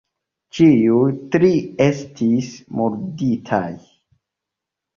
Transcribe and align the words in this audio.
Ĉiuj 0.59 1.03
tri 1.35 1.51
estis 1.89 2.51
murditaj. 2.81 3.63